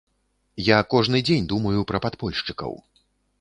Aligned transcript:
Я 0.67 0.79
кожны 0.93 1.21
дзень 1.27 1.45
думаю 1.51 1.85
пра 1.93 2.03
падпольшчыкаў. 2.07 2.73